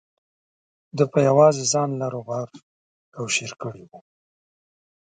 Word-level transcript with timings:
ده 0.97 1.03
په 1.11 1.19
یوازې 1.29 1.63
ځان 1.73 1.89
لر 2.01 2.13
او 2.19 2.23
بر 2.27 2.47
کوشیر 3.15 3.51
کړی 3.61 3.83
و. 3.89 3.91